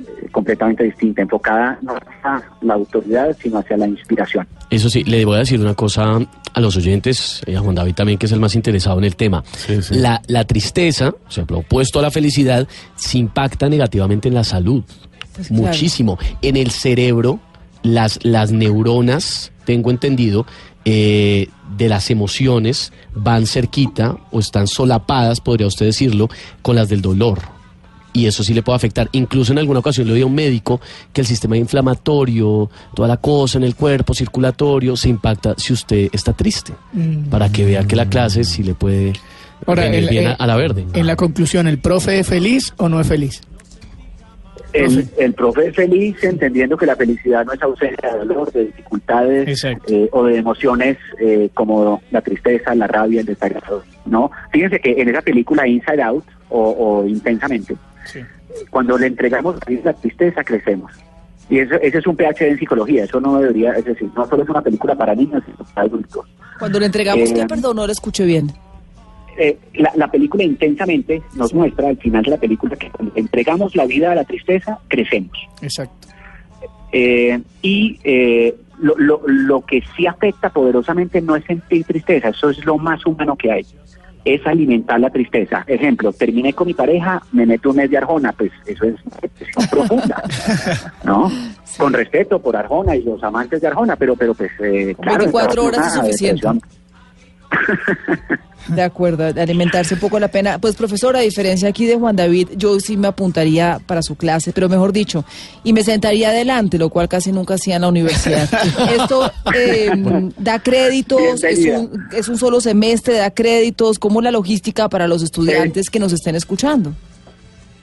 eh, 0.00 0.28
completamente 0.30 0.84
distinta, 0.84 1.22
enfocada 1.22 1.78
no 1.82 1.94
hacia 1.94 2.46
la 2.60 2.74
autoridad, 2.74 3.34
sino 3.40 3.58
hacia 3.58 3.76
la 3.76 3.88
inspiración. 3.88 4.46
Eso 4.70 4.88
sí, 4.88 5.02
le 5.04 5.24
voy 5.24 5.36
a 5.36 5.38
decir 5.38 5.60
una 5.60 5.74
cosa 5.74 6.18
a 6.54 6.60
los 6.60 6.76
oyentes, 6.76 7.42
y 7.46 7.54
a 7.54 7.60
Juan 7.60 7.74
David 7.74 7.94
también, 7.94 8.18
que 8.18 8.26
es 8.26 8.32
el 8.32 8.40
más 8.40 8.54
interesado 8.54 8.98
en 8.98 9.04
el 9.04 9.16
tema. 9.16 9.42
Sí, 9.66 9.82
sí. 9.82 9.94
La, 9.96 10.22
la 10.28 10.44
tristeza, 10.44 11.08
o 11.10 11.30
sea, 11.30 11.44
lo 11.48 11.58
opuesto 11.58 11.98
a 11.98 12.02
la 12.02 12.10
felicidad, 12.10 12.66
se 12.94 13.18
impacta 13.18 13.68
negativamente 13.68 14.28
en 14.28 14.34
la 14.34 14.44
salud. 14.44 14.84
Pues 15.34 15.48
claro. 15.48 15.64
Muchísimo. 15.64 16.18
En 16.42 16.56
el 16.56 16.70
cerebro, 16.70 17.40
las, 17.82 18.20
las 18.24 18.52
neuronas, 18.52 19.52
tengo 19.64 19.90
entendido, 19.90 20.46
eh, 20.84 21.48
de 21.76 21.88
las 21.88 22.10
emociones 22.10 22.92
van 23.14 23.46
cerquita 23.46 24.16
o 24.30 24.38
están 24.38 24.68
solapadas, 24.68 25.40
podría 25.40 25.66
usted 25.66 25.86
decirlo, 25.86 26.28
con 26.62 26.76
las 26.76 26.88
del 26.88 27.02
dolor. 27.02 27.53
Y 28.14 28.26
eso 28.26 28.42
sí 28.44 28.54
le 28.54 28.62
puede 28.62 28.76
afectar. 28.76 29.08
Incluso 29.12 29.52
en 29.52 29.58
alguna 29.58 29.80
ocasión 29.80 30.06
le 30.06 30.14
oí 30.14 30.22
a 30.22 30.26
un 30.26 30.34
médico 30.34 30.80
que 31.12 31.20
el 31.20 31.26
sistema 31.26 31.56
inflamatorio, 31.56 32.70
toda 32.94 33.08
la 33.08 33.16
cosa 33.18 33.58
en 33.58 33.64
el 33.64 33.74
cuerpo, 33.74 34.14
circulatorio, 34.14 34.96
se 34.96 35.08
impacta 35.10 35.54
si 35.58 35.72
usted 35.72 36.08
está 36.12 36.32
triste. 36.32 36.72
Mm. 36.92 37.24
Para 37.24 37.50
que 37.50 37.64
vea 37.66 37.84
que 37.84 37.96
la 37.96 38.08
clase 38.08 38.44
sí 38.44 38.62
le 38.62 38.74
puede 38.74 39.12
Ahora, 39.66 39.82
venir 39.82 40.04
el- 40.04 40.08
bien 40.08 40.26
a, 40.28 40.30
eh, 40.32 40.36
a 40.38 40.46
la 40.46 40.56
verde. 40.56 40.86
En 40.94 41.06
la 41.06 41.16
conclusión, 41.16 41.66
¿el 41.66 41.78
profe 41.78 42.20
es 42.20 42.26
feliz 42.28 42.72
o 42.76 42.88
no 42.88 43.00
es 43.00 43.06
feliz? 43.08 43.40
El, 44.72 45.08
el 45.18 45.32
profe 45.34 45.68
es 45.68 45.76
feliz 45.76 46.16
entendiendo 46.24 46.76
que 46.76 46.84
la 46.86 46.96
felicidad 46.96 47.44
no 47.44 47.52
es 47.52 47.62
ausencia 47.62 48.12
de 48.12 48.18
dolor, 48.18 48.50
de 48.52 48.64
dificultades 48.66 49.64
eh, 49.86 50.08
o 50.10 50.24
de 50.24 50.36
emociones 50.38 50.98
eh, 51.20 51.48
como 51.54 52.02
la 52.10 52.20
tristeza, 52.22 52.74
la 52.74 52.88
rabia, 52.88 53.20
el 53.20 53.26
desagrado. 53.26 53.84
¿no? 54.04 54.32
Fíjense 54.52 54.80
que 54.80 55.00
en 55.00 55.08
esa 55.10 55.22
película 55.22 55.66
Inside 55.68 56.02
Out 56.02 56.24
o, 56.48 56.70
o 57.02 57.06
Intensamente, 57.06 57.76
Sí. 58.04 58.20
cuando 58.70 58.96
le 58.98 59.06
entregamos 59.08 59.56
a 59.56 59.70
la 59.84 59.92
tristeza, 59.94 60.44
crecemos. 60.44 60.92
Y 61.50 61.58
eso, 61.58 61.74
ese 61.76 61.98
es 61.98 62.06
un 62.06 62.16
PhD 62.16 62.42
en 62.48 62.58
psicología, 62.58 63.04
eso 63.04 63.20
no 63.20 63.38
debería, 63.38 63.72
es 63.72 63.84
decir, 63.84 64.08
no 64.16 64.26
solo 64.26 64.42
es 64.44 64.48
una 64.48 64.62
película 64.62 64.94
para 64.94 65.14
niños, 65.14 65.42
sino 65.44 65.58
para 65.74 65.86
adultos. 65.86 66.26
Cuando 66.58 66.80
le 66.80 66.86
entregamos, 66.86 67.30
Eh, 67.30 67.34
¿qué? 67.34 67.46
Perdón, 67.46 67.76
no 67.76 67.86
lo 67.86 67.92
escuché 67.92 68.24
bien. 68.24 68.50
Eh, 69.36 69.58
la, 69.74 69.92
la 69.96 70.10
película 70.10 70.44
intensamente 70.44 71.22
nos 71.34 71.52
muestra 71.52 71.88
al 71.88 71.96
final 71.98 72.22
de 72.22 72.30
la 72.30 72.36
película 72.38 72.76
que 72.76 72.88
cuando 72.90 73.12
entregamos 73.16 73.74
la 73.74 73.84
vida 73.84 74.12
a 74.12 74.14
la 74.14 74.24
tristeza, 74.24 74.78
crecemos. 74.88 75.36
Exacto. 75.60 76.08
Eh, 76.92 77.40
y 77.60 77.98
eh, 78.04 78.54
lo, 78.78 78.94
lo, 78.96 79.20
lo 79.26 79.60
que 79.62 79.82
sí 79.96 80.06
afecta 80.06 80.50
poderosamente 80.50 81.20
no 81.20 81.34
es 81.36 81.44
sentir 81.44 81.84
tristeza, 81.84 82.28
eso 82.28 82.50
es 82.50 82.64
lo 82.64 82.78
más 82.78 83.04
humano 83.04 83.36
que 83.36 83.50
hay. 83.50 83.66
Es 84.24 84.46
alimentar 84.46 84.98
la 85.00 85.10
tristeza. 85.10 85.64
Ejemplo, 85.66 86.12
terminé 86.12 86.52
con 86.52 86.66
mi 86.66 86.74
pareja, 86.74 87.22
me 87.32 87.44
meto 87.44 87.70
un 87.70 87.76
mes 87.76 87.90
de 87.90 87.98
Arjona, 87.98 88.32
pues 88.32 88.50
eso 88.66 88.84
es 88.84 88.94
depresión 89.20 89.66
profunda, 89.70 90.22
¿no? 91.04 91.30
Con 91.76 91.92
respeto 91.92 92.38
por 92.38 92.56
Arjona 92.56 92.96
y 92.96 93.02
los 93.02 93.22
amantes 93.22 93.60
de 93.60 93.66
Arjona, 93.66 93.96
pero, 93.96 94.16
pero 94.16 94.34
pues, 94.34 94.50
eh, 94.60 94.94
claro. 95.00 95.18
24 95.18 95.50
entramos 95.50 95.58
en 95.58 95.80
horas 95.80 95.86
es 95.86 96.00
suficiente. 96.00 96.48
De 98.68 98.82
acuerdo, 98.82 99.32
de 99.32 99.40
alimentarse 99.40 99.94
un 99.94 100.00
poco 100.00 100.18
la 100.18 100.28
pena. 100.28 100.58
Pues 100.58 100.74
profesor, 100.74 101.16
a 101.16 101.20
diferencia 101.20 101.68
aquí 101.68 101.86
de 101.86 101.96
Juan 101.96 102.16
David, 102.16 102.50
yo 102.56 102.80
sí 102.80 102.96
me 102.96 103.08
apuntaría 103.08 103.80
para 103.86 104.02
su 104.02 104.16
clase, 104.16 104.52
pero 104.52 104.68
mejor 104.68 104.92
dicho, 104.92 105.24
y 105.62 105.72
me 105.72 105.82
sentaría 105.82 106.30
adelante, 106.30 106.78
lo 106.78 106.88
cual 106.88 107.08
casi 107.08 107.32
nunca 107.32 107.54
hacía 107.54 107.76
en 107.76 107.82
la 107.82 107.88
universidad. 107.88 108.48
Esto 108.98 109.30
eh, 109.54 109.90
da 110.38 110.58
créditos, 110.60 111.44
es 111.44 111.66
un, 111.66 112.06
es 112.12 112.28
un 112.28 112.38
solo 112.38 112.60
semestre, 112.60 113.14
da 113.14 113.30
créditos, 113.30 113.98
¿cómo 113.98 114.22
la 114.22 114.30
logística 114.30 114.88
para 114.88 115.06
los 115.08 115.22
estudiantes 115.22 115.90
que 115.90 115.98
nos 115.98 116.12
estén 116.12 116.34
escuchando? 116.34 116.94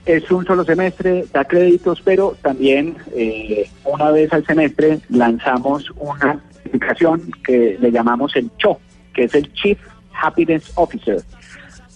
Es 0.06 0.32
un 0.32 0.46
solo 0.46 0.66
semestre, 0.66 1.26
da 1.32 1.46
créditos, 1.46 2.02
pero 2.04 2.36
también 2.42 2.98
eh, 3.16 3.70
una 3.86 4.10
vez 4.10 4.34
al 4.34 4.46
semestre 4.46 5.00
lanzamos 5.10 5.92
una 5.96 6.42
certificación 6.64 7.32
que 7.46 7.78
le 7.80 7.92
llamamos 7.92 8.36
el 8.36 8.50
CHO, 8.58 8.80
que 9.14 9.26
es 9.26 9.36
el 9.36 9.54
Chief 9.54 9.78
Happiness 10.22 10.72
Officer. 10.76 11.22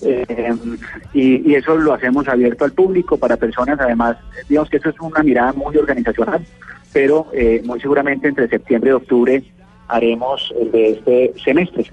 Eh, 0.02 0.54
y, 1.14 1.52
y 1.52 1.56
eso 1.56 1.76
lo 1.78 1.94
hacemos 1.94 2.28
abierto 2.28 2.66
al 2.66 2.74
público 2.74 3.18
para 3.18 3.38
personas, 3.38 3.80
además, 3.80 4.18
digamos 4.50 4.70
que 4.70 4.78
eso 4.78 4.90
es 4.90 5.00
una 5.00 5.24
mirada 5.24 5.54
muy 5.54 5.78
organizacional, 5.78 6.46
pero 6.92 7.28
eh, 7.34 7.62
muy 7.66 7.80
seguramente 7.80 8.28
entre 8.28 8.48
septiembre 8.48 8.92
y 8.92 8.94
octubre 8.94 9.44
haremos 9.88 10.54
el 10.60 10.72
de 10.72 10.92
este 10.92 11.34
semestre. 11.44 11.92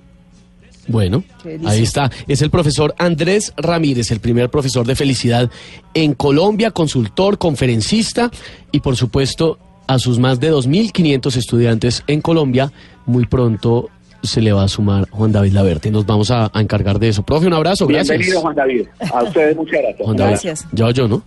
Bueno, 0.89 1.23
ahí 1.65 1.83
está. 1.83 2.11
Es 2.27 2.43
el 2.43 2.51
profesor 2.51 2.95
Andrés 2.99 3.53
Ramírez, 3.57 4.11
el 4.11 4.21
primer 4.21 4.51
profesor 4.51 4.87
de 4.87 4.97
felicidad 4.97 5.51
en 5.95 6.15
Colombia, 6.15 6.73
consultor, 6.73 7.39
conferencista 7.39 8.31
y 8.73 8.81
por 8.81 8.97
supuesto 8.97 9.59
a 9.87 9.99
sus 9.99 10.19
más 10.19 10.41
de 10.41 10.53
2.500 10.53 11.37
estudiantes 11.37 12.03
en 12.07 12.21
Colombia. 12.21 12.73
Muy 13.07 13.27
pronto 13.27 13.91
se 14.23 14.41
le 14.41 14.53
va 14.53 14.65
a 14.65 14.69
sumar 14.69 15.09
Juan 15.11 15.33
David 15.33 15.53
Laverte. 15.53 15.91
Nos 15.91 16.07
vamos 16.07 16.31
a, 16.31 16.51
a 16.53 16.61
encargar 16.61 16.99
de 16.99 17.09
eso. 17.09 17.23
Profe, 17.23 17.47
un 17.47 17.55
abrazo. 17.55 17.87
Gracias. 17.87 18.09
Bienvenido, 18.19 18.41
Juan 18.41 18.55
David. 18.55 18.87
A 19.13 19.23
ustedes 19.25 19.57
muchas 19.57 19.81
gracias. 19.81 20.05
Juan 20.05 20.17
David. 20.17 20.31
Gracias. 20.31 20.67
Ya 20.73 20.91
yo, 20.91 21.09
¿no? 21.09 21.23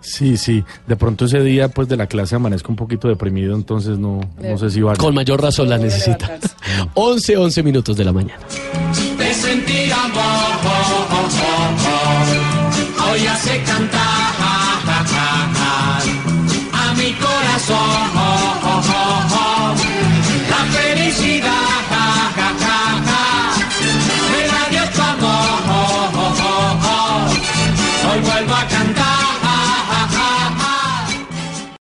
Sí, 0.00 0.36
sí. 0.36 0.62
De 0.86 0.94
pronto 0.96 1.24
ese 1.24 1.40
día, 1.42 1.68
pues, 1.68 1.88
de 1.88 1.96
la 1.96 2.06
clase 2.06 2.36
amanezco 2.36 2.70
un 2.70 2.76
poquito 2.76 3.08
deprimido, 3.08 3.56
entonces 3.56 3.98
no, 3.98 4.20
no 4.40 4.56
sé 4.58 4.70
si 4.70 4.80
va 4.80 4.94
Con 4.94 5.14
mayor 5.14 5.42
razón 5.42 5.68
la 5.68 5.78
necesita. 5.78 6.38
11, 6.94 7.36
11 7.36 7.62
minutos 7.64 7.96
de 7.96 8.04
la 8.04 8.12
mañana. 8.12 8.40
de 9.18 9.34
sentir 9.34 9.92
amor. 9.92 10.46
Hoy 13.12 13.26
hace 13.26 13.62
cantar 13.64 14.34
a 16.72 16.94
mi 16.96 17.12
corazón. 17.14 18.25